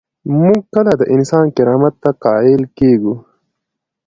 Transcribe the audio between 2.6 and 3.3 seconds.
کیږو؟